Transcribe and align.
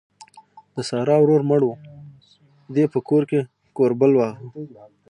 د 0.75 0.77
سارا 0.89 1.15
ورور 1.21 1.41
مړ 1.49 1.61
وو؛ 1.65 1.77
دې 2.75 2.85
په 2.93 2.99
کور 3.09 3.23
کې 3.29 3.39
کوربل 3.77 4.11
واهه. 4.15 4.35